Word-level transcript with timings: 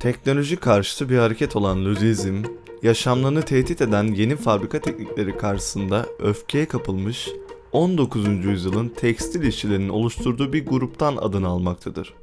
Teknoloji 0.00 0.56
karşıtı 0.56 1.10
bir 1.10 1.18
hareket 1.18 1.56
olan 1.56 1.84
Ludizm, 1.84 2.42
yaşamlarını 2.82 3.42
tehdit 3.42 3.80
eden 3.80 4.04
yeni 4.04 4.36
fabrika 4.36 4.80
teknikleri 4.80 5.36
karşısında 5.36 6.06
öfkeye 6.18 6.66
kapılmış 6.66 7.28
19. 7.72 8.26
yüzyılın 8.44 8.88
tekstil 8.88 9.42
işçilerinin 9.42 9.88
oluşturduğu 9.88 10.52
bir 10.52 10.66
gruptan 10.66 11.16
adını 11.16 11.48
almaktadır. 11.48 12.14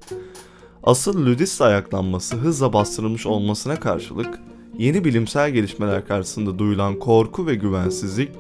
Asıl 0.84 1.26
Ludist 1.26 1.62
ayaklanması 1.62 2.36
hızla 2.36 2.74
bastırılmış 2.74 3.26
olmasına 3.26 3.80
karşılık 3.80 4.40
yeni 4.78 5.06
bilimsel 5.06 5.52
gelişmeler 5.52 6.08
karşısında 6.08 6.60
duyulan 6.60 7.00
korku 7.00 7.48
ve 7.48 7.56
güvensizlik 7.56 8.32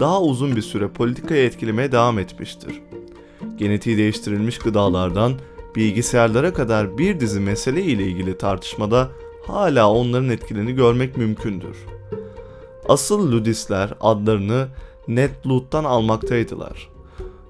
daha 0.00 0.22
uzun 0.22 0.56
bir 0.56 0.62
süre 0.62 0.88
politikayı 0.88 1.44
etkilemeye 1.44 1.92
devam 1.92 2.18
etmiştir. 2.18 2.80
Genetiği 3.56 3.98
değiştirilmiş 3.98 4.58
gıdalardan 4.58 5.32
bilgisayarlara 5.76 6.52
kadar 6.52 6.98
bir 6.98 7.20
dizi 7.20 7.40
mesele 7.40 7.82
ile 7.82 8.04
ilgili 8.04 8.38
tartışmada 8.38 9.10
hala 9.46 9.90
onların 9.90 10.30
etkilerini 10.30 10.72
görmek 10.72 11.16
mümkündür. 11.16 11.76
Asıl 12.88 13.32
Ludistler 13.32 13.94
adlarını 14.00 14.68
Ned 15.08 15.30
Lud'dan 15.46 15.84
almaktaydılar. 15.84 16.88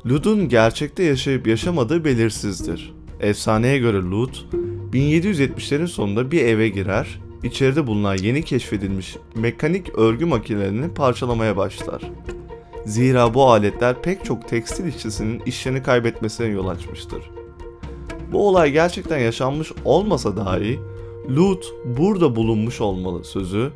Lud'un 0.06 0.48
gerçekte 0.48 1.02
yaşayıp 1.02 1.46
yaşamadığı 1.46 2.04
belirsizdir. 2.04 2.94
Efsaneye 3.20 3.78
göre 3.78 3.96
Lud, 3.96 4.34
1770'lerin 4.92 5.86
sonunda 5.86 6.30
bir 6.30 6.44
eve 6.44 6.68
girer, 6.68 7.20
içeride 7.42 7.86
bulunan 7.86 8.16
yeni 8.16 8.42
keşfedilmiş 8.42 9.16
mekanik 9.34 9.98
örgü 9.98 10.24
makinelerini 10.24 10.94
parçalamaya 10.94 11.56
başlar. 11.56 12.02
Zira 12.86 13.34
bu 13.34 13.50
aletler 13.50 14.02
pek 14.02 14.24
çok 14.24 14.48
tekstil 14.48 14.86
işçisinin 14.86 15.42
işlerini 15.46 15.82
kaybetmesine 15.82 16.46
yol 16.46 16.68
açmıştır. 16.68 17.41
Bu 18.32 18.48
olay 18.48 18.70
gerçekten 18.72 19.18
yaşanmış 19.18 19.72
olmasa 19.84 20.36
dahi 20.36 20.80
Lut 21.30 21.74
burada 21.84 22.36
bulunmuş 22.36 22.80
olmalı 22.80 23.24
sözü 23.24 23.72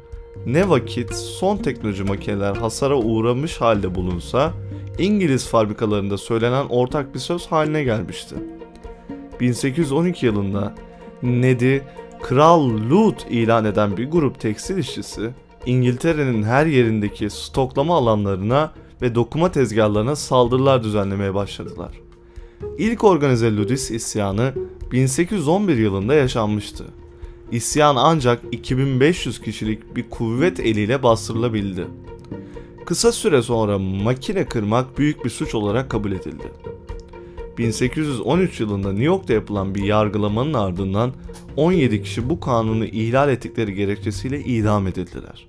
ne 0.46 0.68
vakit 0.68 1.14
son 1.14 1.56
teknoloji 1.56 2.04
makineler 2.04 2.56
hasara 2.56 2.96
uğramış 2.96 3.60
halde 3.60 3.94
bulunsa 3.94 4.52
İngiliz 4.98 5.48
fabrikalarında 5.48 6.18
söylenen 6.18 6.66
ortak 6.66 7.14
bir 7.14 7.18
söz 7.18 7.46
haline 7.46 7.84
gelmişti. 7.84 8.36
1812 9.40 10.26
yılında 10.26 10.74
Ned'i 11.22 11.82
Kral 12.22 12.70
Lut 12.90 13.26
ilan 13.30 13.64
eden 13.64 13.96
bir 13.96 14.10
grup 14.10 14.40
tekstil 14.40 14.78
işçisi 14.78 15.30
İngiltere'nin 15.66 16.42
her 16.42 16.66
yerindeki 16.66 17.30
stoklama 17.30 17.96
alanlarına 17.96 18.72
ve 19.02 19.14
dokuma 19.14 19.52
tezgahlarına 19.52 20.16
saldırılar 20.16 20.82
düzenlemeye 20.84 21.34
başladılar. 21.34 22.05
İlk 22.78 23.04
organize 23.04 23.56
Ludis 23.56 23.90
isyanı 23.90 24.54
1811 24.92 25.76
yılında 25.76 26.14
yaşanmıştı. 26.14 26.84
İsyan 27.52 27.96
ancak 27.96 28.42
2500 28.52 29.40
kişilik 29.40 29.96
bir 29.96 30.10
kuvvet 30.10 30.60
eliyle 30.60 31.02
bastırılabildi. 31.02 31.86
Kısa 32.86 33.12
süre 33.12 33.42
sonra 33.42 33.78
makine 33.78 34.44
kırmak 34.46 34.98
büyük 34.98 35.24
bir 35.24 35.30
suç 35.30 35.54
olarak 35.54 35.90
kabul 35.90 36.12
edildi. 36.12 36.52
1813 37.58 38.60
yılında 38.60 38.88
New 38.88 39.04
York'ta 39.04 39.32
yapılan 39.32 39.74
bir 39.74 39.82
yargılamanın 39.82 40.54
ardından 40.54 41.12
17 41.56 42.02
kişi 42.02 42.30
bu 42.30 42.40
kanunu 42.40 42.84
ihlal 42.84 43.28
ettikleri 43.28 43.74
gerekçesiyle 43.74 44.40
idam 44.40 44.86
edildiler. 44.86 45.48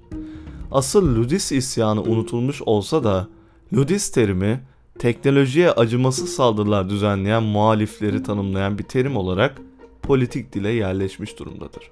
Asıl 0.71 1.15
Ludis 1.15 1.51
isyanı 1.51 2.01
unutulmuş 2.01 2.61
olsa 2.61 3.03
da 3.03 3.27
Ludis 3.73 4.11
terimi 4.11 4.61
teknolojiye 4.99 5.71
acımasız 5.71 6.29
saldırılar 6.35 6.89
düzenleyen 6.89 7.43
muhalifleri 7.43 8.23
tanımlayan 8.23 8.77
bir 8.77 8.83
terim 8.83 9.17
olarak 9.17 9.61
politik 10.01 10.53
dile 10.53 10.69
yerleşmiş 10.69 11.39
durumdadır. 11.39 11.91